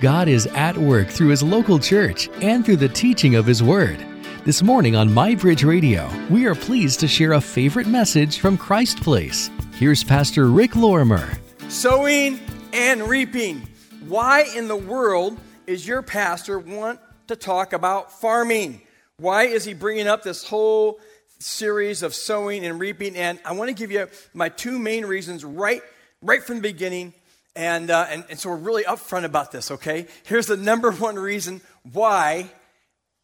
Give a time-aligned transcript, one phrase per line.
[0.00, 4.02] God is at work through His local church and through the teaching of His Word.
[4.46, 9.02] This morning on MyBridge Radio, we are pleased to share a favorite message from Christ
[9.02, 9.50] Place.
[9.74, 11.30] Here's Pastor Rick Lorimer.
[11.68, 12.40] Sowing
[12.72, 13.68] and reaping.
[14.08, 18.80] Why in the world is your pastor want to talk about farming?
[19.18, 20.98] Why is he bringing up this whole
[21.40, 23.16] series of sowing and reaping?
[23.16, 25.82] And I want to give you my two main reasons right,
[26.22, 27.12] right from the beginning.
[27.56, 30.06] And, uh, and, and so we're really upfront about this, okay?
[30.24, 31.60] Here's the number one reason
[31.92, 32.50] why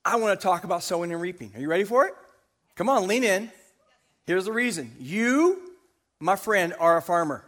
[0.04, 1.52] I want to talk about sowing and reaping.
[1.54, 2.14] Are you ready for it?
[2.74, 3.50] Come on, lean in.
[4.26, 4.92] Here's the reason.
[4.98, 5.60] You,
[6.20, 7.44] my friend, are a farmer.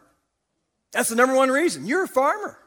[0.93, 1.87] That's the number one reason.
[1.87, 2.59] You're a farmer.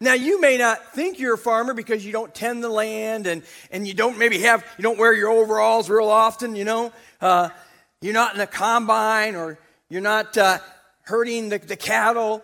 [0.00, 3.44] Now, you may not think you're a farmer because you don't tend the land and,
[3.70, 6.92] and you don't maybe have, you don't wear your overalls real often, you know.
[7.20, 7.50] Uh,
[8.00, 10.58] you're not in a combine or you're not uh,
[11.02, 12.42] herding the, the cattle,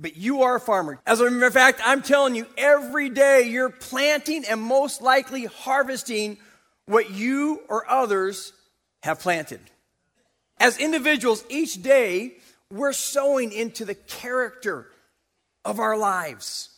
[0.00, 1.00] but you are a farmer.
[1.06, 5.44] As a matter of fact, I'm telling you, every day you're planting and most likely
[5.44, 6.38] harvesting
[6.86, 8.52] what you or others
[9.02, 9.60] have planted.
[10.58, 12.36] As individuals, each day
[12.70, 14.86] we're sowing into the character
[15.64, 16.68] of our lives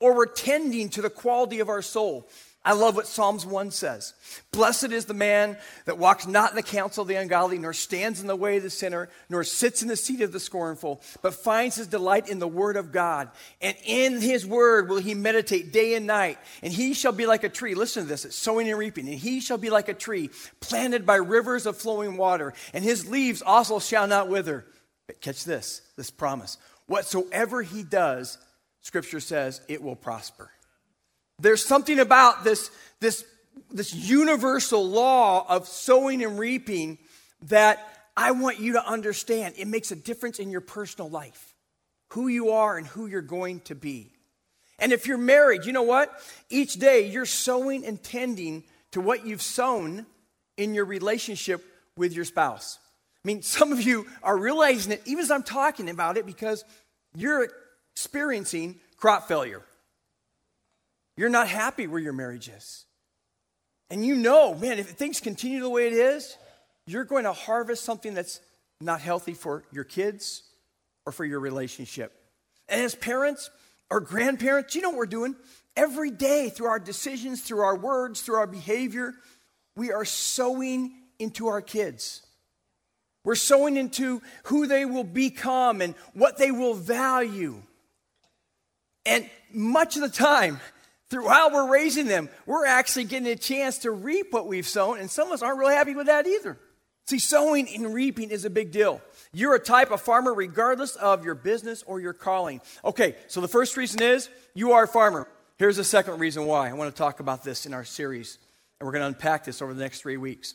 [0.00, 2.28] or we're tending to the quality of our soul.
[2.66, 4.14] I love what Psalms 1 says.
[4.50, 8.22] Blessed is the man that walks not in the counsel of the ungodly, nor stands
[8.22, 11.34] in the way of the sinner, nor sits in the seat of the scornful, but
[11.34, 13.28] finds his delight in the word of God.
[13.60, 16.38] And in his word will he meditate day and night.
[16.62, 17.74] And he shall be like a tree.
[17.74, 19.08] Listen to this it's sowing and reaping.
[19.08, 23.06] And he shall be like a tree planted by rivers of flowing water, and his
[23.08, 24.64] leaves also shall not wither.
[25.06, 26.56] But catch this this promise.
[26.86, 28.38] Whatsoever he does,
[28.80, 30.50] Scripture says it will prosper.
[31.38, 33.24] There's something about this, this,
[33.70, 36.98] this universal law of sowing and reaping
[37.42, 39.54] that I want you to understand.
[39.58, 41.54] It makes a difference in your personal life,
[42.10, 44.12] who you are and who you're going to be.
[44.78, 46.12] And if you're married, you know what?
[46.50, 50.06] Each day you're sowing and tending to what you've sown
[50.56, 51.64] in your relationship
[51.96, 52.78] with your spouse.
[53.24, 56.64] I mean, some of you are realizing it even as I'm talking about it because
[57.16, 57.48] you're
[57.92, 59.62] experiencing crop failure.
[61.16, 62.86] You're not happy where your marriage is.
[63.90, 66.36] And you know, man, if things continue the way it is,
[66.86, 68.40] you're going to harvest something that's
[68.80, 70.42] not healthy for your kids
[71.06, 72.12] or for your relationship.
[72.68, 73.50] And as parents
[73.90, 75.36] or grandparents, you know what we're doing?
[75.76, 79.14] Every day, through our decisions, through our words, through our behavior,
[79.76, 82.24] we are sowing into our kids.
[83.24, 87.62] We're sowing into who they will become and what they will value.
[89.06, 90.60] And much of the time,
[91.10, 95.10] throughout we're raising them, we're actually getting a chance to reap what we've sown, and
[95.10, 96.58] some of us aren't really happy with that either.
[97.06, 99.02] See, sowing and reaping is a big deal.
[99.32, 102.62] You're a type of farmer regardless of your business or your calling.
[102.82, 105.28] Okay, so the first reason is you are a farmer.
[105.58, 106.70] Here's the second reason why.
[106.70, 108.38] I want to talk about this in our series,
[108.80, 110.54] and we're going to unpack this over the next three weeks.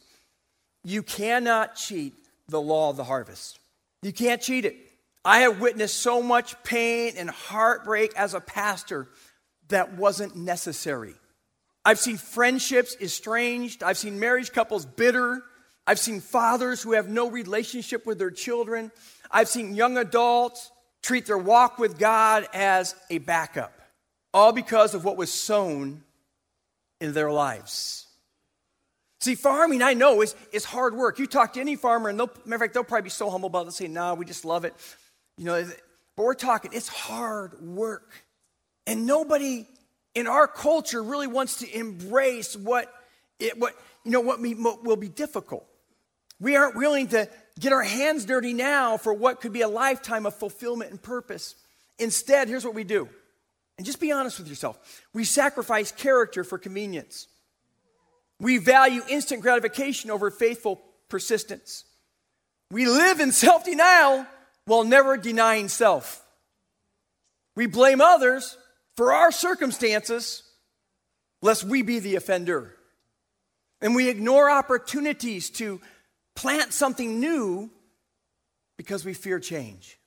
[0.83, 2.15] You cannot cheat
[2.47, 3.59] the law of the harvest.
[4.01, 4.75] You can't cheat it.
[5.23, 9.07] I have witnessed so much pain and heartbreak as a pastor
[9.69, 11.15] that wasn't necessary.
[11.85, 13.83] I've seen friendships estranged.
[13.83, 15.41] I've seen marriage couples bitter.
[15.87, 18.91] I've seen fathers who have no relationship with their children.
[19.31, 20.71] I've seen young adults
[21.01, 23.73] treat their walk with God as a backup,
[24.33, 26.03] all because of what was sown
[26.99, 28.05] in their lives.
[29.21, 31.19] See, farming, I know, is, is hard work.
[31.19, 33.47] You talk to any farmer, and they'll, matter of fact, they'll probably be so humble
[33.47, 33.65] about it.
[33.65, 34.73] They'll say, no, we just love it.
[35.37, 35.65] You know,
[36.15, 38.13] but we're talking, it's hard work.
[38.87, 39.67] And nobody
[40.15, 42.91] in our culture really wants to embrace what,
[43.39, 45.65] it, what, you know, what, we, what will be difficult.
[46.39, 47.29] We aren't willing to
[47.59, 51.55] get our hands dirty now for what could be a lifetime of fulfillment and purpose.
[51.97, 53.09] Instead, here's what we do.
[53.77, 55.03] And just be honest with yourself.
[55.13, 57.27] We sacrifice character for convenience.
[58.39, 61.85] We value instant gratification over faithful persistence.
[62.71, 64.25] We live in self denial
[64.65, 66.23] while never denying self.
[67.55, 68.57] We blame others
[68.99, 70.43] for our circumstances,
[71.41, 72.75] lest we be the offender.
[73.79, 75.79] And we ignore opportunities to
[76.35, 77.69] plant something new
[78.75, 79.97] because we fear change.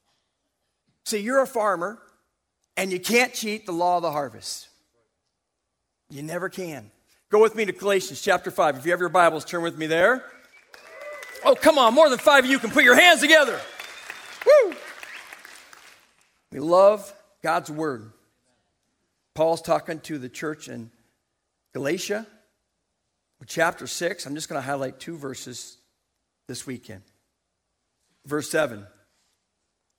[1.06, 2.03] See, you're a farmer
[2.77, 4.69] and you can't cheat the law of the harvest.
[6.11, 6.91] You never can.
[7.31, 8.77] Go with me to Galatians chapter 5.
[8.77, 10.23] If you have your Bibles, turn with me there.
[11.47, 13.59] Oh, come on, more than five of you can put your hands together.
[14.44, 14.75] Woo!
[16.50, 17.11] We love
[17.43, 18.12] God's word.
[19.34, 20.90] Paul's talking to the church in
[21.73, 22.26] Galatia,
[23.46, 24.26] chapter 6.
[24.26, 25.79] I'm just going to highlight two verses
[26.49, 27.02] this weekend.
[28.26, 28.87] Verse 7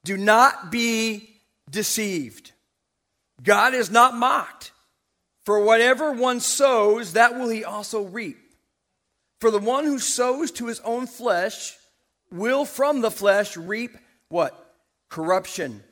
[0.03, 1.29] Do not be
[1.69, 2.51] deceived.
[3.41, 4.71] God is not mocked.
[5.45, 8.37] For whatever one sows, that will he also reap.
[9.41, 11.75] For the one who sows to his own flesh
[12.31, 13.97] will from the flesh reap
[14.29, 14.73] what?
[15.09, 15.83] Corruption.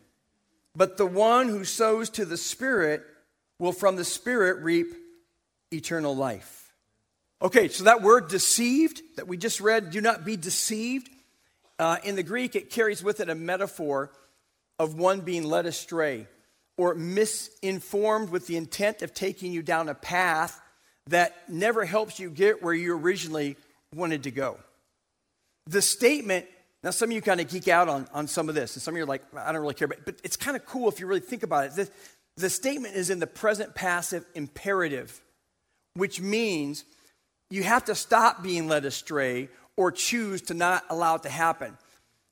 [0.73, 3.03] But the one who sows to the Spirit
[3.61, 4.87] will from the Spirit reap
[5.71, 6.73] eternal life.
[7.43, 11.07] Okay, so that word deceived that we just read, do not be deceived.
[11.77, 14.11] Uh, in the Greek, it carries with it a metaphor
[14.79, 16.25] of one being led astray
[16.75, 20.59] or misinformed with the intent of taking you down a path
[21.07, 23.57] that never helps you get where you originally
[23.93, 24.57] wanted to go.
[25.67, 26.47] The statement,
[26.83, 28.95] now some of you kind of geek out on, on some of this, and some
[28.95, 30.99] of you are like, I don't really care, but, but it's kind of cool if
[30.99, 31.75] you really think about it.
[31.75, 31.89] The,
[32.37, 35.21] the statement is in the present passive imperative,
[35.95, 36.85] which means
[37.49, 41.77] you have to stop being led astray or choose to not allow it to happen.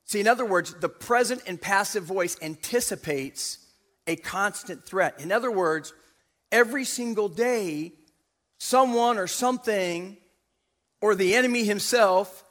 [0.06, 3.60] See, in other words, the present and passive voice anticipates
[4.08, 5.20] a constant threat.
[5.20, 5.94] In other words,
[6.52, 7.92] every single day,
[8.60, 10.18] someone or something
[11.02, 12.44] or the enemy himself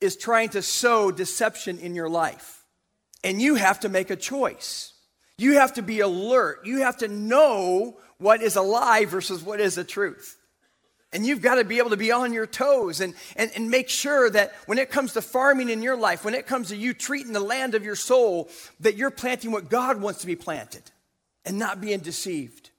[0.00, 2.64] is trying to sow deception in your life.
[3.24, 4.92] And you have to make a choice.
[5.38, 6.60] You have to be alert.
[6.64, 10.36] You have to know what is a lie versus what is a truth.
[11.12, 13.88] And you've got to be able to be on your toes and, and, and make
[13.88, 16.92] sure that when it comes to farming in your life, when it comes to you
[16.94, 18.48] treating the land of your soul,
[18.80, 20.82] that you're planting what God wants to be planted
[21.44, 22.70] and not being deceived.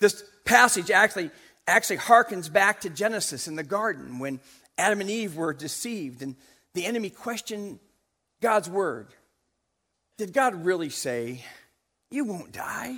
[0.00, 1.30] This passage actually,
[1.66, 4.40] actually harkens back to Genesis in the garden when
[4.78, 6.36] Adam and Eve were deceived and
[6.74, 7.78] the enemy questioned
[8.40, 9.08] God's word.
[10.20, 11.42] Did God really say,
[12.10, 12.96] You won't die?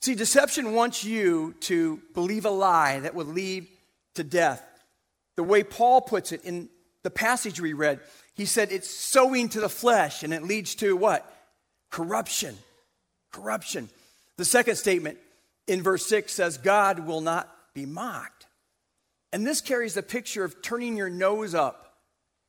[0.00, 3.66] See, deception wants you to believe a lie that would lead
[4.14, 4.64] to death.
[5.36, 6.70] The way Paul puts it in
[7.02, 8.00] the passage we read,
[8.32, 11.30] he said it's sowing to the flesh and it leads to what?
[11.90, 12.56] Corruption.
[13.30, 13.90] Corruption.
[14.38, 15.18] The second statement
[15.66, 18.46] in verse 6 says, God will not be mocked.
[19.30, 21.98] And this carries the picture of turning your nose up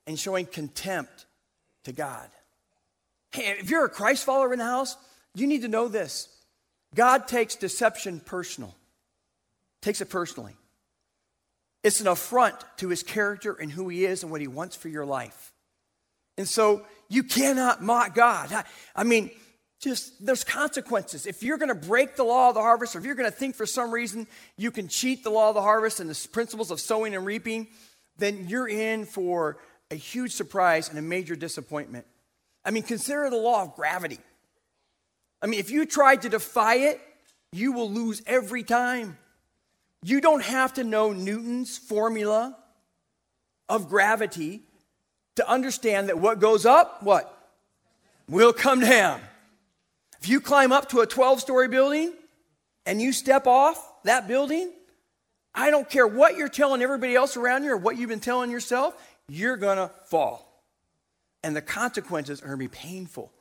[0.08, 1.26] and showing contempt
[1.84, 2.30] to God.
[3.32, 4.98] Hey, if you're a Christ follower in the house,
[5.36, 6.28] you need to know this.
[6.96, 8.76] God takes deception personal,
[9.82, 10.56] takes it personally.
[11.84, 14.90] It's an affront to his character and who he is and what he wants for
[14.90, 15.54] your life.
[16.38, 18.52] And so you cannot mock God.
[18.52, 18.64] I,
[18.96, 19.30] I mean,
[19.80, 21.26] just there's consequences.
[21.26, 23.36] If you're going to break the law of the harvest, or if you're going to
[23.36, 24.28] think for some reason
[24.58, 27.68] you can cheat the law of the harvest and the principles of sowing and reaping,
[28.18, 29.58] then you're in for
[29.90, 32.06] a huge surprise and a major disappointment.
[32.66, 34.20] I mean, consider the law of gravity.
[35.42, 37.02] I mean, if you try to defy it,
[37.52, 39.18] you will lose every time.
[40.04, 42.56] You don't have to know Newton's formula
[43.68, 44.62] of gravity
[45.36, 47.36] to understand that what goes up, what?
[48.28, 49.22] Will come down.
[50.22, 52.14] If you climb up to a 12 story building
[52.86, 54.72] and you step off that building,
[55.56, 58.52] I don't care what you're telling everybody else around you or what you've been telling
[58.52, 58.96] yourself,
[59.28, 60.49] you're to fall.
[61.44, 63.32] And the consequences are going to be painful.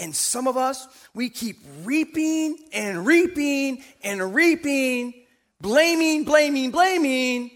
[0.00, 5.14] And some of us, we keep reaping and reaping and reaping,
[5.60, 7.50] blaming, blaming, blaming,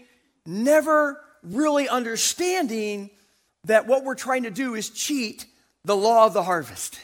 [0.45, 3.09] never really understanding
[3.65, 5.45] that what we're trying to do is cheat
[5.83, 6.99] the law of the harvest.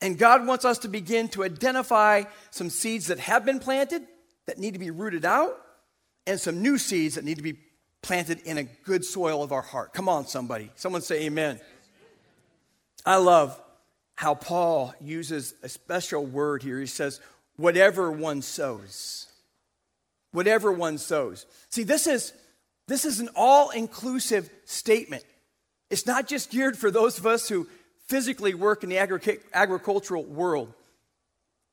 [0.00, 4.02] And God wants us to begin to identify some seeds that have been planted
[4.46, 5.56] that need to be rooted out
[6.26, 7.58] and some new seeds that need to be
[8.02, 9.92] planted in a good soil of our heart.
[9.92, 10.70] Come on, somebody.
[10.76, 11.60] Someone say amen.
[13.04, 13.60] I love
[14.16, 16.80] how Paul uses a special word here.
[16.80, 17.20] He says,
[17.56, 19.26] whatever one sows.
[20.32, 21.46] Whatever one sows.
[21.70, 22.32] See, this is,
[22.86, 25.24] this is an all inclusive statement.
[25.90, 27.66] It's not just geared for those of us who
[28.08, 30.72] physically work in the agri- agricultural world.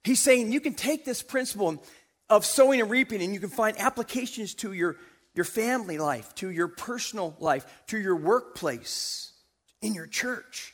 [0.04, 1.84] He's saying you can take this principle
[2.30, 4.98] of sowing and reaping and you can find applications to your,
[5.36, 9.34] your family life, to your personal life, to your workplace,
[9.82, 10.74] in your church.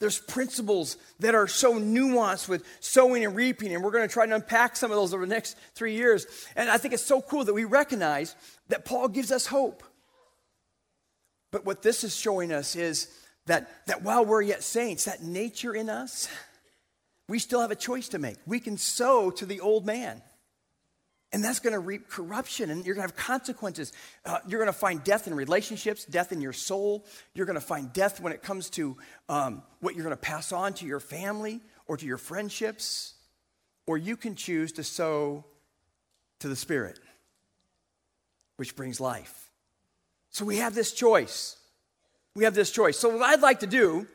[0.00, 4.26] There's principles that are so nuanced with sowing and reaping, and we're going to try
[4.26, 6.26] to unpack some of those over the next three years.
[6.54, 8.36] And I think it's so cool that we recognize
[8.68, 9.82] that Paul gives us hope.
[11.50, 13.08] But what this is showing us is
[13.46, 16.28] that, that while we're yet saints, that nature in us,
[17.28, 18.36] we still have a choice to make.
[18.46, 20.22] We can sow to the old man.
[21.32, 23.92] And that's going to reap corruption, and you're going to have consequences.
[24.24, 27.04] Uh, you're going to find death in relationships, death in your soul.
[27.34, 28.96] You're going to find death when it comes to
[29.28, 33.14] um, what you're going to pass on to your family or to your friendships.
[33.86, 35.44] Or you can choose to sow
[36.38, 36.98] to the Spirit,
[38.56, 39.50] which brings life.
[40.30, 41.58] So we have this choice
[42.38, 42.96] we have this choice.
[42.96, 44.06] So, what I'd like to do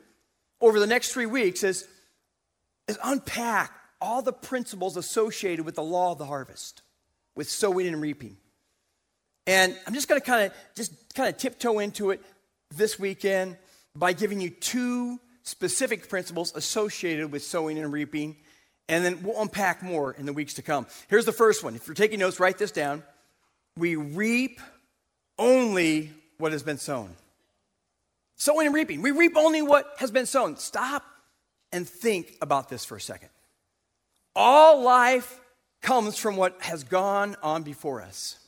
[0.58, 1.86] over the next three weeks is,
[2.88, 6.80] is unpack all the principles associated with the law of the harvest,
[7.36, 8.36] with sowing and reaping.
[9.46, 12.22] And I'm just going to kind of just kind of tiptoe into it
[12.74, 13.56] this weekend
[13.94, 18.36] by giving you two specific principles associated with sowing and reaping,
[18.88, 20.86] and then we'll unpack more in the weeks to come.
[21.08, 21.74] Here's the first one.
[21.74, 23.02] If you're taking notes, write this down.
[23.76, 24.60] We reap
[25.38, 27.14] only what has been sown.
[28.36, 29.02] Sowing and reaping.
[29.02, 30.56] We reap only what has been sown.
[30.56, 31.04] Stop
[31.72, 33.28] and think about this for a second.
[34.34, 35.40] All life
[35.84, 38.38] comes from what has gone on before us.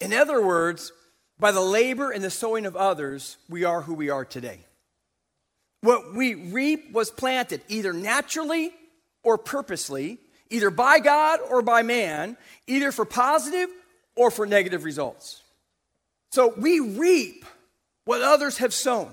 [0.00, 0.90] In other words,
[1.38, 4.60] by the labor and the sowing of others, we are who we are today.
[5.82, 8.72] What we reap was planted either naturally
[9.22, 10.18] or purposely,
[10.48, 13.68] either by God or by man, either for positive
[14.16, 15.42] or for negative results.
[16.32, 17.44] So we reap
[18.06, 19.12] what others have sown,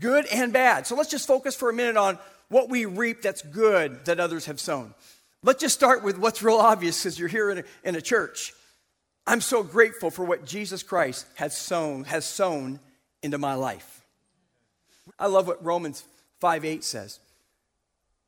[0.00, 0.86] good and bad.
[0.86, 2.18] So let's just focus for a minute on
[2.48, 4.94] what we reap that's good that others have sown.
[5.44, 8.54] Let's just start with what's real obvious because you're here in a, in a church.
[9.26, 12.80] I'm so grateful for what Jesus Christ has sown, has sown
[13.22, 14.02] into my life.
[15.18, 16.02] I love what Romans
[16.40, 17.20] 5 8 says.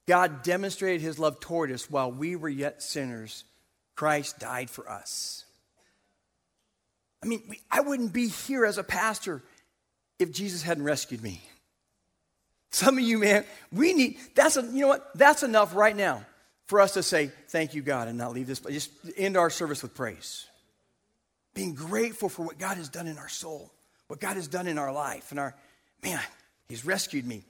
[0.07, 3.45] God demonstrated his love toward us while we were yet sinners.
[3.95, 5.47] Christ died for us.
[7.23, 9.43] I mean, we, I wouldn't be here as a pastor
[10.19, 11.41] if Jesus hadn't rescued me.
[12.73, 15.17] Some of you, man, we need, that's, a, you know what?
[15.17, 16.27] That's enough right now
[16.67, 19.83] for us to say, thank you, God, and not leave this, just end our service
[19.83, 20.47] with praise.
[21.55, 23.73] Being grateful for what God has done in our soul,
[24.09, 25.55] what God has done in our life, and our,
[26.03, 26.21] man,
[26.69, 27.45] He's rescued me.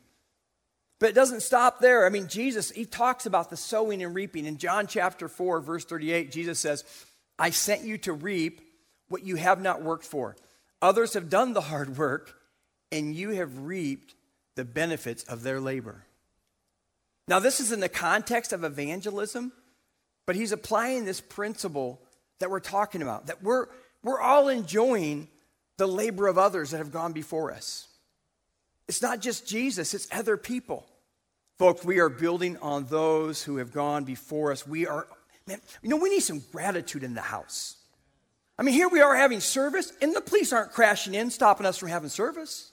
[0.99, 2.06] But it doesn't stop there.
[2.06, 4.46] I mean, Jesus, He talks about the sowing and reaping.
[4.46, 6.85] In John chapter 4, verse 38, Jesus says,
[7.38, 8.61] I sent you to reap
[9.08, 10.37] what you have not worked for.
[10.82, 12.35] Others have done the hard work,
[12.92, 14.14] and you have reaped
[14.54, 16.06] the benefits of their labor.
[17.28, 19.52] Now, this is in the context of evangelism,
[20.26, 22.00] but he's applying this principle
[22.38, 23.66] that we're talking about, that we're,
[24.02, 25.28] we're all enjoying
[25.76, 27.88] the labor of others that have gone before us.
[28.88, 30.87] It's not just Jesus, it's other people.
[31.59, 34.66] Folks, we are building on those who have gone before us.
[34.66, 35.06] We are,
[35.47, 37.76] man, you know, we need some gratitude in the house.
[38.59, 41.76] I mean, here we are having service, and the police aren't crashing in, stopping us
[41.78, 42.71] from having service.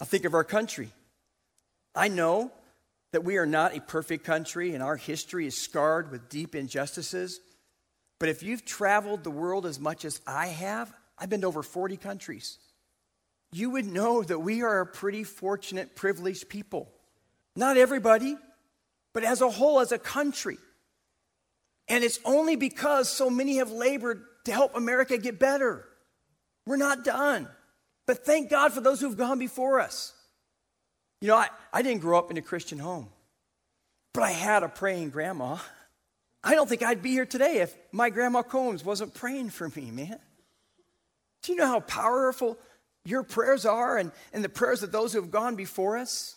[0.00, 0.90] I think of our country.
[1.94, 2.50] I know
[3.12, 7.40] that we are not a perfect country, and our history is scarred with deep injustices.
[8.18, 11.62] But if you've traveled the world as much as I have, I've been to over
[11.62, 12.58] 40 countries,
[13.52, 16.90] you would know that we are a pretty fortunate, privileged people.
[17.54, 18.36] Not everybody,
[19.12, 20.56] but as a whole, as a country.
[21.88, 25.86] And it's only because so many have labored to help America get better.
[26.66, 27.48] We're not done.
[28.06, 30.14] But thank God for those who've gone before us.
[31.22, 33.06] You know, I, I didn't grow up in a Christian home,
[34.12, 35.56] but I had a praying grandma.
[36.42, 39.92] I don't think I'd be here today if my grandma Combs wasn't praying for me,
[39.92, 40.18] man.
[41.44, 42.58] Do you know how powerful
[43.04, 46.34] your prayers are and, and the prayers of those who have gone before us?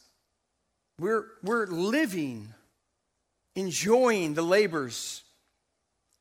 [0.99, 2.53] We're, we're living,
[3.55, 5.23] enjoying the labors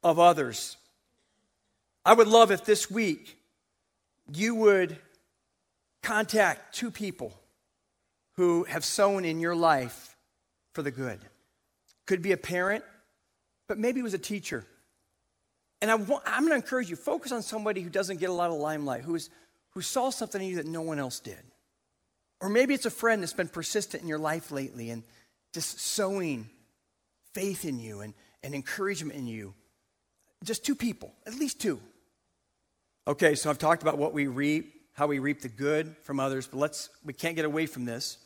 [0.02, 0.78] of others.
[2.02, 3.37] I would love if this week
[4.33, 4.97] you would
[6.02, 7.38] contact two people
[8.37, 10.17] who have sown in your life
[10.73, 11.21] for the good.
[12.07, 12.85] Could be a parent,
[13.69, 14.67] but maybe it was a teacher.
[15.81, 18.50] And I am going to encourage you focus on somebody who doesn't get a lot
[18.50, 19.31] of limelight, who, is,
[19.71, 21.43] who saw something in you that no one else did.
[22.41, 25.03] Or maybe it's a friend that's been persistent in your life lately and
[25.53, 26.49] just sowing
[27.33, 29.55] faith in you and, and encouragement in you
[30.45, 31.81] just two people, at least two.
[33.07, 36.47] Okay, so I've talked about what we reap, how we reap the good from others,
[36.47, 38.19] but let's we can't get away from this.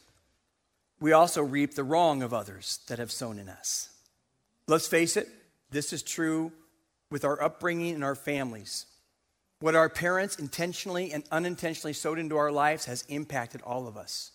[1.01, 3.91] We also reap the wrong of others that have sown in us.
[4.67, 5.29] Let's face it,
[5.71, 6.53] this is true
[7.11, 8.87] with our upbringing and our families.
[9.61, 14.33] What our parents intentionally and unintentionally sowed into our lives has impacted all of us.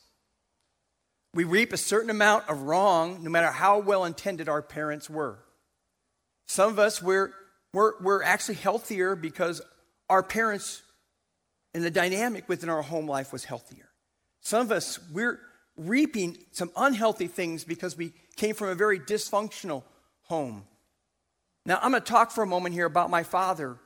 [1.34, 5.40] We reap a certain amount of wrong no matter how well intended our parents were.
[6.46, 7.34] Some of us, we're
[7.74, 9.62] we're, we're actually healthier because
[10.10, 10.84] our parents
[11.74, 13.90] and the dynamic within our home life was healthier.
[14.42, 15.40] Some of us, we're
[15.78, 19.84] reaping some unhealthy things because we came from a very dysfunctional
[20.24, 20.64] home.
[21.66, 23.78] Now, I'm going to talk for a moment here about my father,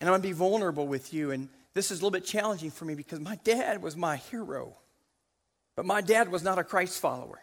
[0.00, 1.30] and I'm going to be vulnerable with you.
[1.30, 4.76] And this is a little bit challenging for me because my dad was my hero,
[5.76, 7.40] but my dad was not a Christ follower.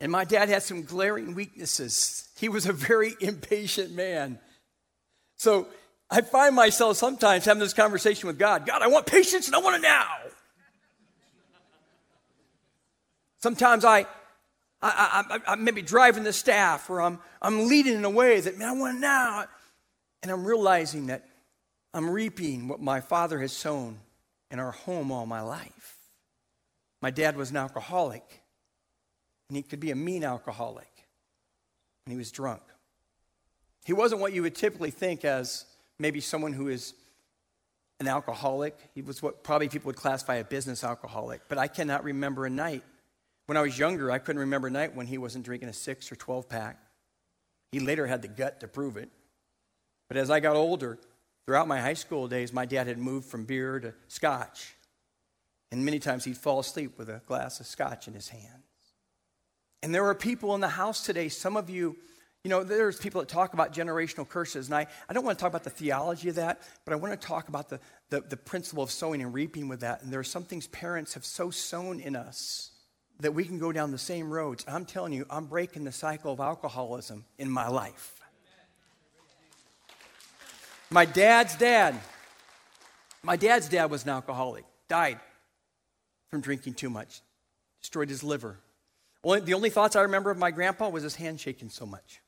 [0.00, 2.28] And my dad had some glaring weaknesses.
[2.38, 4.38] He was a very impatient man.
[5.36, 5.68] So
[6.10, 9.60] I find myself sometimes having this conversation with God God, I want patience and I
[9.60, 10.06] want it now.
[13.44, 14.06] Sometimes I,
[14.80, 18.56] I, I, I, maybe driving the staff or I'm, I'm leading in a way that,
[18.56, 19.44] man, I want now.
[20.22, 21.28] And I'm realizing that
[21.92, 23.98] I'm reaping what my father has sown
[24.50, 25.98] in our home all my life.
[27.02, 28.24] My dad was an alcoholic,
[29.50, 31.04] and he could be a mean alcoholic,
[32.06, 32.62] and he was drunk.
[33.84, 35.66] He wasn't what you would typically think as
[35.98, 36.94] maybe someone who is
[38.00, 38.74] an alcoholic.
[38.94, 42.50] He was what probably people would classify a business alcoholic, but I cannot remember a
[42.50, 42.82] night.
[43.46, 46.10] When I was younger, I couldn't remember a night when he wasn't drinking a six
[46.10, 46.78] or 12 pack.
[47.72, 49.10] He later had the gut to prove it.
[50.08, 50.98] But as I got older,
[51.44, 54.74] throughout my high school days, my dad had moved from beer to scotch.
[55.70, 58.44] And many times he'd fall asleep with a glass of scotch in his hands.
[59.82, 61.96] And there are people in the house today, some of you,
[62.44, 64.68] you know, there's people that talk about generational curses.
[64.68, 67.18] And I, I don't want to talk about the theology of that, but I want
[67.18, 70.02] to talk about the, the, the principle of sowing and reaping with that.
[70.02, 72.70] And there are some things parents have so sown in us
[73.24, 74.66] that we can go down the same roads.
[74.68, 78.20] I'm telling you, I'm breaking the cycle of alcoholism in my life.
[80.90, 81.98] My dad's dad,
[83.22, 85.18] my dad's dad was an alcoholic, died
[86.28, 87.22] from drinking too much,
[87.80, 88.58] destroyed his liver.
[89.24, 92.20] Only, the only thoughts I remember of my grandpa was his hand shaking so much.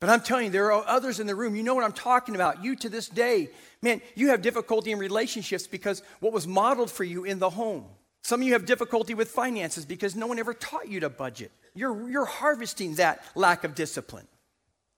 [0.00, 1.54] But I'm telling you, there are others in the room.
[1.54, 2.64] You know what I'm talking about.
[2.64, 3.50] You to this day,
[3.82, 7.84] man, you have difficulty in relationships because what was modeled for you in the home.
[8.24, 11.52] Some of you have difficulty with finances because no one ever taught you to budget.
[11.74, 14.26] You're, you're harvesting that lack of discipline.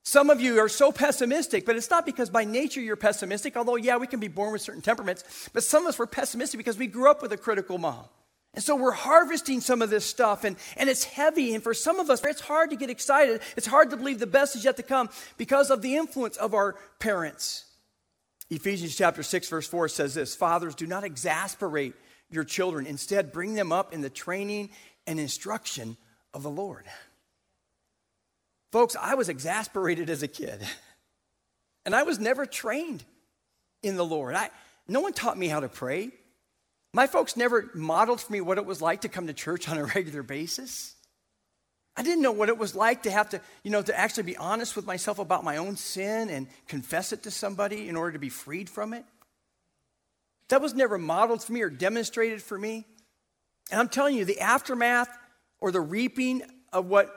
[0.04, 3.74] Some of you are so pessimistic, but it's not because by nature you're pessimistic, although,
[3.74, 6.78] yeah, we can be born with certain temperaments, but some of us were pessimistic because
[6.78, 8.04] we grew up with a critical mom.
[8.54, 11.52] And so we're harvesting some of this stuff, and, and it's heavy.
[11.52, 13.40] And for some of us, it's hard to get excited.
[13.56, 16.54] It's hard to believe the best is yet to come because of the influence of
[16.54, 17.64] our parents.
[18.48, 21.94] Ephesians chapter 6, verse 4 says this Fathers, do not exasperate
[22.30, 22.86] your children.
[22.86, 24.70] Instead, bring them up in the training
[25.06, 25.96] and instruction
[26.34, 26.84] of the Lord.
[28.72, 30.60] Folks, I was exasperated as a kid,
[31.84, 33.04] and I was never trained
[33.82, 34.34] in the Lord.
[34.34, 34.50] I,
[34.88, 36.10] no one taught me how to pray.
[36.92, 39.78] My folks never modeled for me what it was like to come to church on
[39.78, 40.94] a regular basis.
[41.96, 44.36] I didn't know what it was like to have to, you know, to actually be
[44.36, 48.18] honest with myself about my own sin and confess it to somebody in order to
[48.18, 49.04] be freed from it.
[50.48, 52.86] That was never modeled for me or demonstrated for me.
[53.70, 55.08] And I'm telling you, the aftermath
[55.60, 57.14] or the reaping of what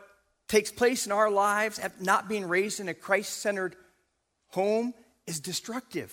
[0.48, 3.76] takes place in our lives, at not being raised in a Christ centered
[4.50, 4.94] home,
[5.28, 6.12] is destructive.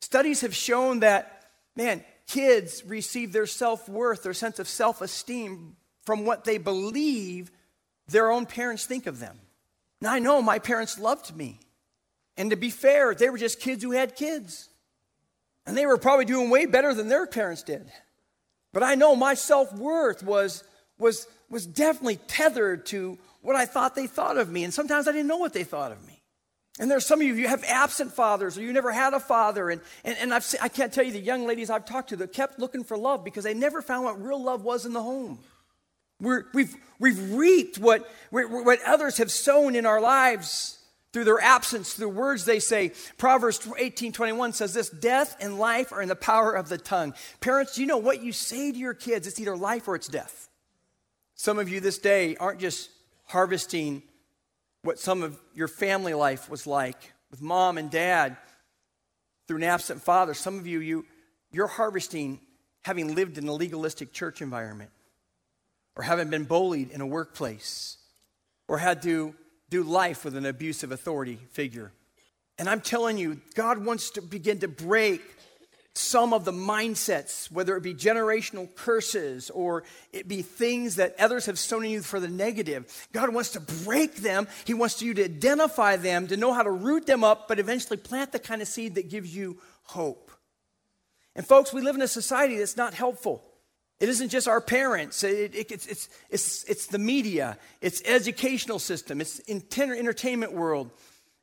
[0.00, 5.76] Studies have shown that, man, kids receive their self worth, their sense of self esteem
[6.04, 7.50] from what they believe
[8.08, 9.40] their own parents think of them.
[10.00, 11.58] Now, I know my parents loved me.
[12.36, 14.68] And to be fair, they were just kids who had kids.
[15.66, 17.90] And they were probably doing way better than their parents did.
[18.72, 20.62] But I know my self worth was,
[20.98, 24.64] was was definitely tethered to what I thought they thought of me.
[24.64, 26.22] And sometimes I didn't know what they thought of me.
[26.78, 29.70] And there's some of you, you have absent fathers or you never had a father.
[29.70, 32.16] And, and, and I've seen, I can't tell you the young ladies I've talked to
[32.16, 35.02] that kept looking for love because they never found what real love was in the
[35.02, 35.38] home.
[36.20, 40.78] we have we've, we've reaped what, what others have sown in our lives
[41.16, 42.92] through their absence, through words they say.
[43.16, 47.14] Proverbs 18 21 says this Death and life are in the power of the tongue.
[47.40, 49.26] Parents, you know what you say to your kids?
[49.26, 50.50] It's either life or it's death.
[51.34, 52.90] Some of you this day aren't just
[53.24, 54.02] harvesting
[54.82, 58.36] what some of your family life was like with mom and dad
[59.48, 60.34] through an absent father.
[60.34, 61.06] Some of you, you
[61.50, 62.40] you're harvesting
[62.82, 64.90] having lived in a legalistic church environment
[65.96, 67.96] or having been bullied in a workplace
[68.68, 69.34] or had to
[69.70, 71.92] do life with an abusive authority figure.
[72.58, 75.22] And I'm telling you, God wants to begin to break
[75.94, 81.46] some of the mindsets, whether it be generational curses or it be things that others
[81.46, 83.08] have sown in you for the negative.
[83.12, 84.46] God wants to break them.
[84.66, 87.96] He wants you to identify them, to know how to root them up, but eventually
[87.96, 90.30] plant the kind of seed that gives you hope.
[91.34, 93.42] And folks, we live in a society that's not helpful.
[93.98, 95.24] It isn't just our parents.
[95.24, 97.56] It, it, it's, it's, it's, it's the media.
[97.80, 99.20] It's educational system.
[99.20, 100.90] It's entertainment world.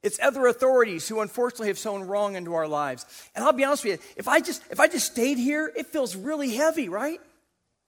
[0.03, 3.05] It's other authorities who unfortunately have sown wrong into our lives.
[3.35, 5.87] And I'll be honest with you, if I just if I just stayed here, it
[5.87, 7.19] feels really heavy, right?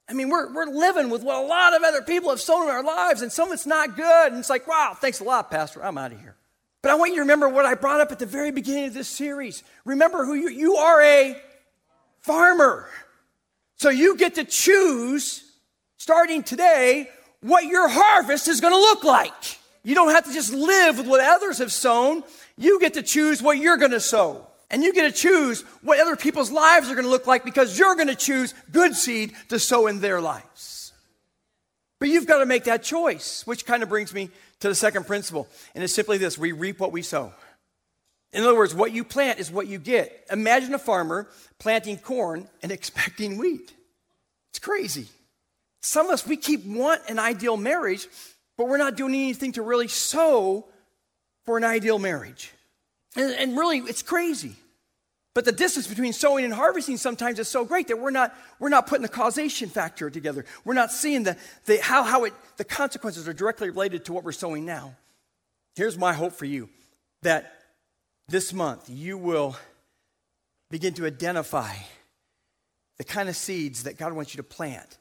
[0.08, 2.70] I mean, we're, we're living with what a lot of other people have sown in
[2.70, 4.28] our lives, and some of it's not good.
[4.28, 5.84] And it's like, wow, thanks a lot, Pastor.
[5.84, 6.36] I'm out of here.
[6.80, 8.94] But I want you to remember what I brought up at the very beginning of
[8.94, 9.64] this series.
[9.84, 11.36] Remember who you you are a
[12.20, 12.88] farmer.
[13.76, 15.44] So you get to choose,
[15.98, 17.10] starting today,
[17.40, 19.58] what your harvest is going to look like.
[19.82, 22.24] You don't have to just live with what others have sown.
[22.56, 24.46] You get to choose what you're going to sow.
[24.70, 27.78] And you get to choose what other people's lives are going to look like because
[27.78, 30.92] you're going to choose good seed to sow in their lives.
[32.00, 35.06] But you've got to make that choice, which kind of brings me to the second
[35.06, 35.48] principle.
[35.74, 37.32] And it's simply this we reap what we sow.
[38.32, 40.26] In other words, what you plant is what you get.
[40.30, 43.72] Imagine a farmer planting corn and expecting wheat.
[44.50, 45.08] It's crazy.
[45.82, 48.08] Some of us, we keep want an ideal marriage,
[48.58, 50.66] but we're not doing anything to really sow
[51.44, 52.52] for an ideal marriage.
[53.14, 54.56] And, and really, it's crazy.
[55.36, 58.70] But the distance between sowing and harvesting sometimes is so great that we're not, we're
[58.70, 60.46] not putting the causation factor together.
[60.64, 61.36] We're not seeing the,
[61.66, 64.96] the, how, how it, the consequences are directly related to what we're sowing now.
[65.74, 66.70] Here's my hope for you
[67.20, 67.55] that
[68.28, 69.56] this month you will
[70.70, 71.74] begin to identify
[72.98, 74.98] the kind of seeds that God wants you to plant.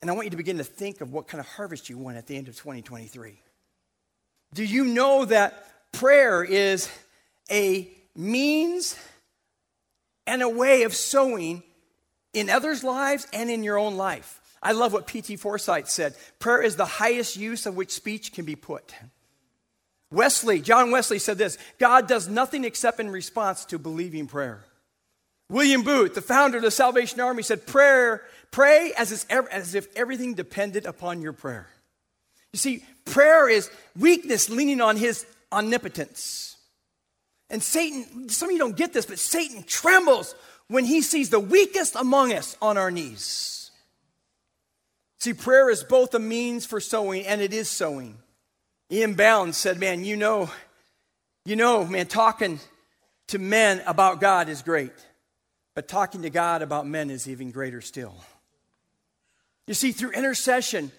[0.00, 2.16] And I want you to begin to think of what kind of harvest you want
[2.16, 3.40] at the end of 2023.
[4.54, 6.90] Do you know that prayer is
[7.50, 8.98] a means
[10.26, 11.62] and a way of sowing
[12.32, 14.40] in others' lives and in your own life?
[14.62, 15.36] I love what P.T.
[15.36, 18.94] Forsyth said prayer is the highest use of which speech can be put.
[20.12, 24.64] Wesley, John Wesley said this God does nothing except in response to believing prayer.
[25.48, 30.34] William Booth, the founder of the Salvation Army, said, Prayer, pray as, as if everything
[30.34, 31.66] depended upon your prayer.
[32.52, 36.56] You see, prayer is weakness leaning on his omnipotence.
[37.50, 40.34] And Satan, some of you don't get this, but Satan trembles
[40.68, 43.70] when he sees the weakest among us on our knees.
[45.18, 48.18] See, prayer is both a means for sowing and it is sowing.
[48.92, 49.14] E.M.
[49.14, 50.50] Bounds said, Man, you know,
[51.46, 52.60] you know, man, talking
[53.28, 54.92] to men about God is great,
[55.74, 58.14] but talking to God about men is even greater still.
[59.66, 60.92] You see, through intercession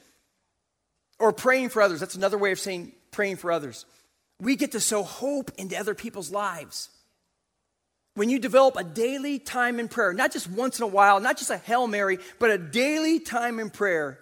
[1.20, 3.86] or praying for others, that's another way of saying praying for others,
[4.40, 6.90] we get to sow hope into other people's lives.
[8.16, 11.38] When you develop a daily time in prayer, not just once in a while, not
[11.38, 14.20] just a Hail Mary, but a daily time in prayer,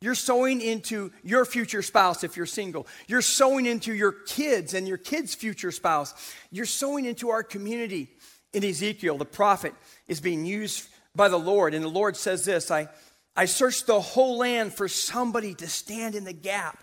[0.00, 2.86] you're sowing into your future spouse if you're single.
[3.06, 6.14] You're sowing into your kids and your kids' future spouse.
[6.50, 8.10] You're sowing into our community.
[8.52, 9.74] In Ezekiel, the prophet
[10.06, 12.88] is being used by the Lord, and the Lord says this I,
[13.34, 16.82] I searched the whole land for somebody to stand in the gap.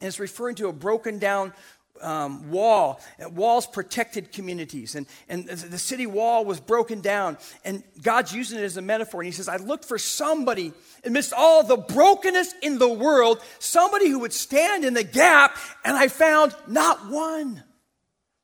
[0.00, 1.52] And it's referring to a broken down
[2.00, 3.00] um, wall.
[3.32, 4.94] Walls protected communities.
[4.94, 7.38] And, and the city wall was broken down.
[7.64, 9.22] And God's using it as a metaphor.
[9.22, 10.72] And He says, I looked for somebody
[11.04, 15.96] amidst all the brokenness in the world, somebody who would stand in the gap, and
[15.96, 17.63] I found not one.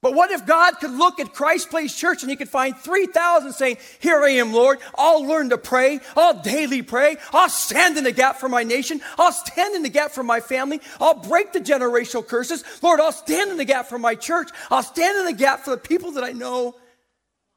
[0.02, 3.52] But what if God could look at Christ Place Church and he could find 3,000
[3.52, 4.78] saying, Here I am, Lord.
[4.96, 6.00] I'll learn to pray.
[6.16, 7.18] I'll daily pray.
[7.32, 9.02] I'll stand in the gap for my nation.
[9.18, 10.80] I'll stand in the gap for my family.
[11.00, 12.64] I'll break the generational curses.
[12.82, 14.48] Lord, I'll stand in the gap for my church.
[14.70, 16.76] I'll stand in the gap for the people that I know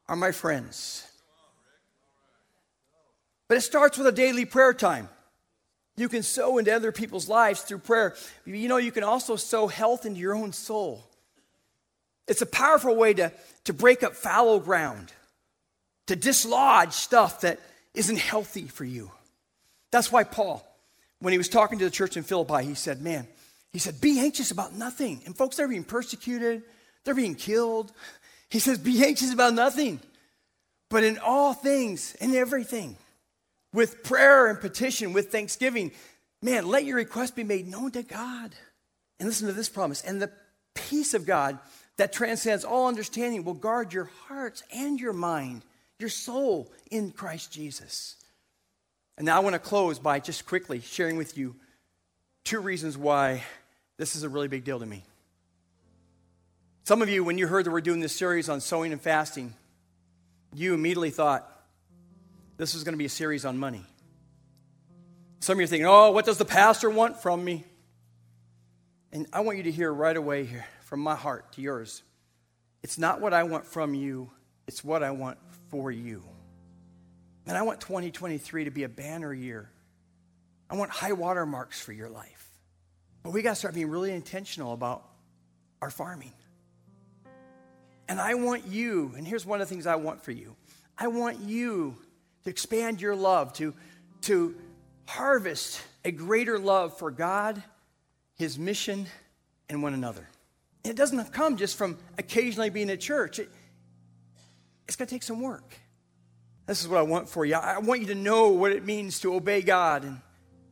[0.06, 1.06] are my friends.
[3.48, 5.08] But it starts with a daily prayer time.
[5.96, 8.16] You can sow into other people's lives through prayer.
[8.44, 11.04] You know, you can also sow health into your own soul.
[12.26, 13.32] It's a powerful way to,
[13.64, 15.12] to break up fallow ground,
[16.06, 17.60] to dislodge stuff that
[17.94, 19.10] isn't healthy for you.
[19.90, 20.66] That's why Paul,
[21.20, 23.26] when he was talking to the church in Philippi, he said, Man,
[23.72, 25.20] he said, be anxious about nothing.
[25.26, 26.62] And folks, they're being persecuted,
[27.04, 27.92] they're being killed.
[28.48, 30.00] He says, Be anxious about nothing,
[30.88, 32.96] but in all things, in everything,
[33.72, 35.90] with prayer and petition, with thanksgiving,
[36.40, 38.54] man, let your request be made known to God.
[39.18, 40.02] And listen to this promise.
[40.02, 40.30] And the
[40.74, 41.58] peace of God,
[41.96, 45.64] that transcends all understanding will guard your hearts and your mind,
[45.98, 48.16] your soul in Christ Jesus.
[49.16, 51.54] And now I want to close by just quickly sharing with you
[52.42, 53.44] two reasons why
[53.96, 55.04] this is a really big deal to me.
[56.82, 59.54] Some of you, when you heard that we're doing this series on sowing and fasting,
[60.52, 61.48] you immediately thought
[62.56, 63.84] this was going to be a series on money.
[65.40, 67.64] Some of you are thinking, oh, what does the pastor want from me?
[69.12, 72.04] And I want you to hear right away here from my heart to yours.
[72.84, 74.30] It's not what I want from you,
[74.68, 76.22] it's what I want for you.
[77.48, 79.68] And I want 2023 to be a banner year.
[80.70, 82.48] I want high water marks for your life.
[83.24, 85.04] But we got to start being really intentional about
[85.82, 86.30] our farming.
[88.08, 90.54] And I want you, and here's one of the things I want for you
[90.96, 91.96] I want you
[92.44, 93.74] to expand your love, to,
[94.20, 94.54] to
[95.08, 97.60] harvest a greater love for God,
[98.36, 99.06] His mission,
[99.68, 100.28] and one another.
[100.84, 103.38] It doesn't come just from occasionally being at church.
[103.38, 103.50] It,
[104.86, 105.78] it's going to take some work.
[106.66, 107.54] This is what I want for you.
[107.54, 110.04] I want you to know what it means to obey God.
[110.04, 110.20] And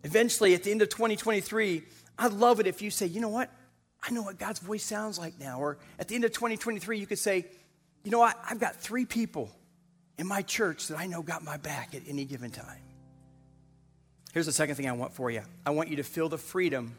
[0.05, 1.83] eventually, at the end of 2023,
[2.18, 3.51] I'd love it if you say, you know what?
[4.03, 5.61] I know what God's voice sounds like now.
[5.61, 7.46] Or at the end of 2023, you could say,
[8.05, 8.38] you know what?
[8.48, 9.51] I've got three people
[10.18, 12.81] in my church that I know got my back at any given time.
[14.33, 16.96] Here's the second thing I want for you I want you to feel the freedom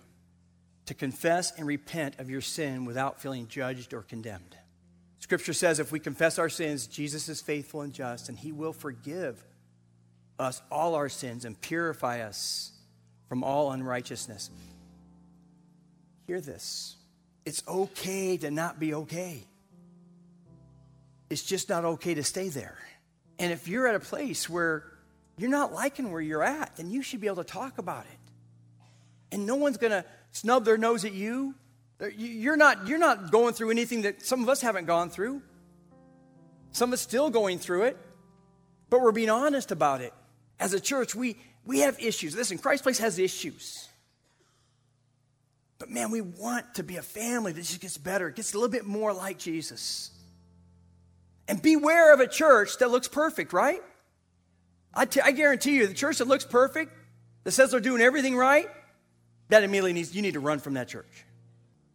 [0.86, 4.58] to confess and repent of your sin without feeling judged or condemned.
[5.20, 8.74] Scripture says if we confess our sins, Jesus is faithful and just, and he will
[8.74, 9.42] forgive
[10.38, 12.72] us all our sins and purify us
[13.30, 14.50] from all unrighteousness.
[16.28, 16.98] Hear this
[17.46, 19.44] it's okay to not be okay.
[21.30, 22.78] It's just not okay to stay there.
[23.40, 24.84] And if you're at a place where
[25.38, 28.23] you're not liking where you're at, then you should be able to talk about it.
[29.34, 31.56] And no one's going to snub their nose at you.
[32.16, 35.42] You're not, you're not going through anything that some of us haven't gone through.
[36.72, 37.98] Some of us still going through it,
[38.92, 40.14] but we're being honest about it.
[40.60, 42.36] As a church, we, we have issues.
[42.36, 43.88] Listen, Christ Place has issues.
[45.80, 48.70] But man, we want to be a family that just gets better, gets a little
[48.70, 50.12] bit more like Jesus.
[51.48, 53.82] And beware of a church that looks perfect, right?
[54.94, 56.94] I, t- I guarantee you, the church that looks perfect,
[57.46, 58.68] that says they're doing everything right,
[59.54, 61.26] that immediately needs, you need to run from that church.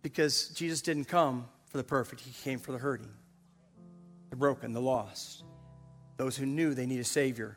[0.02, 3.10] Because Jesus didn't come for the perfect, He came for the hurting,
[4.30, 5.42] the broken, the lost,
[6.18, 7.56] those who knew they need a Savior.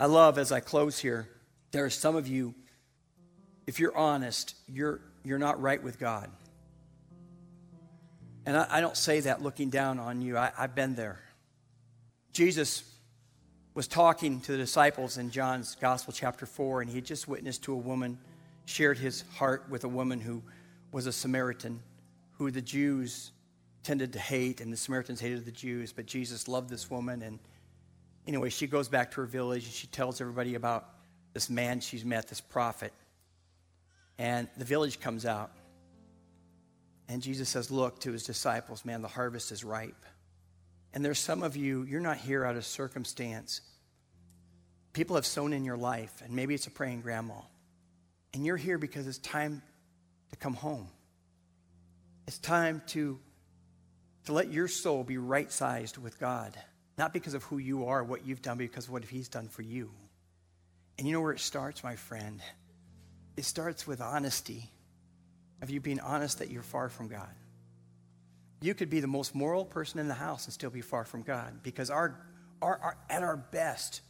[0.00, 1.28] I love, as I close here,
[1.70, 2.54] there are some of you,
[3.66, 6.30] if you're honest, you're, you're not right with God.
[8.46, 11.20] And I, I don't say that looking down on you, I, I've been there.
[12.32, 12.90] Jesus
[13.74, 17.64] was talking to the disciples in John's Gospel, chapter 4, and he had just witnessed
[17.64, 18.18] to a woman,
[18.66, 20.42] shared his heart with a woman who
[20.92, 21.80] was a Samaritan,
[22.38, 23.32] who the Jews
[23.82, 27.22] tended to hate, and the Samaritans hated the Jews, but Jesus loved this woman.
[27.22, 27.40] And
[28.28, 30.88] anyway, she goes back to her village and she tells everybody about
[31.32, 32.92] this man she's met, this prophet.
[34.18, 35.50] And the village comes out.
[37.08, 40.06] And Jesus says, Look to his disciples, man, the harvest is ripe.
[40.94, 43.60] And there's some of you, you're not here out of circumstance.
[44.92, 47.40] People have sown in your life, and maybe it's a praying grandma.
[48.32, 49.60] And you're here because it's time
[50.30, 50.86] to come home.
[52.28, 53.18] It's time to,
[54.26, 56.56] to let your soul be right sized with God,
[56.96, 59.48] not because of who you are, what you've done, but because of what He's done
[59.48, 59.90] for you.
[60.96, 62.40] And you know where it starts, my friend?
[63.36, 64.70] It starts with honesty,
[65.60, 67.34] of you being honest that you're far from God.
[68.64, 71.20] You could be the most moral person in the house and still be far from
[71.20, 72.18] God because our,
[72.62, 74.00] our, our, at our best,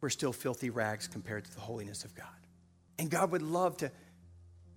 [0.00, 2.28] we're still filthy rags compared to the holiness of God.
[3.00, 3.90] And God would love to,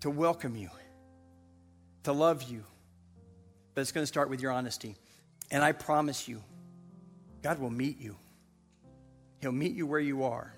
[0.00, 0.70] to welcome you,
[2.02, 2.64] to love you.
[3.76, 4.96] But it's going to start with your honesty.
[5.52, 6.42] And I promise you,
[7.42, 8.16] God will meet you.
[9.40, 10.52] He'll meet you where you are.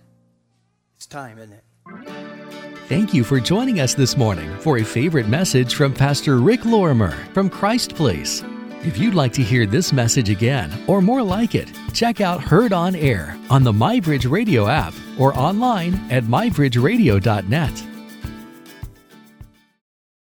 [0.97, 1.65] It's time, isn't it?
[2.89, 7.13] Thank you for joining us this morning for a favorite message from Pastor Rick Lorimer
[7.35, 8.43] from Christ Place.
[8.85, 12.75] If you'd like to hear this message again or more like it, check out Heard
[12.75, 17.94] on Air on the MyBridge Radio app or online at mybridgeradio.net.